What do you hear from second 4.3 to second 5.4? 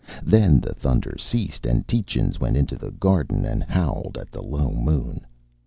the low moon.